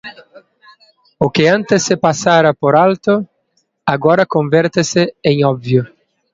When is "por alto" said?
2.61-3.13